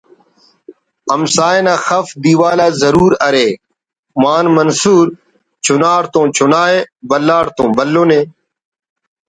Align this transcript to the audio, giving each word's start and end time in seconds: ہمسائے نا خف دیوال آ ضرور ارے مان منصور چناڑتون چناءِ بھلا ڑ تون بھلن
ہمسائے 1.13 1.61
نا 1.65 1.75
خف 1.85 2.07
دیوال 2.23 2.59
آ 2.65 2.67
ضرور 2.81 3.11
ارے 3.27 3.47
مان 4.21 4.45
منصور 4.55 5.05
چناڑتون 5.65 6.27
چناءِ 6.37 6.73
بھلا 7.09 7.39
ڑ 7.43 7.47
تون 7.55 7.69
بھلن 7.77 8.11